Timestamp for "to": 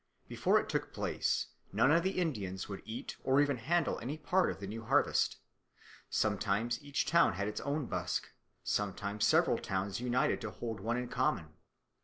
10.41-10.49